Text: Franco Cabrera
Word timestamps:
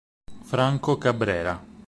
Franco 0.49 0.97
Cabrera 0.97 1.61